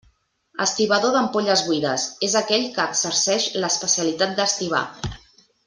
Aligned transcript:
Estibador 0.63 1.13
d'ampolles 1.15 1.61
buides: 1.67 2.07
és 2.29 2.37
aquell 2.41 2.65
que 2.79 2.87
exerceix 2.93 3.47
l'especialitat 3.65 4.35
d'estibar. 4.41 4.85